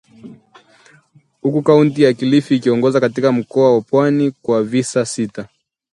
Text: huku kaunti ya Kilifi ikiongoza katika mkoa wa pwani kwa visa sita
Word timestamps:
huku 1.41 1.61
kaunti 1.61 2.03
ya 2.03 2.13
Kilifi 2.13 2.55
ikiongoza 2.55 2.99
katika 2.99 3.31
mkoa 3.31 3.73
wa 3.75 3.81
pwani 3.81 4.31
kwa 4.31 4.63
visa 4.63 5.05
sita 5.05 5.47